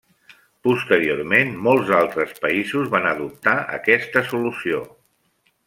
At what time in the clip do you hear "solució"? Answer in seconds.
4.33-4.85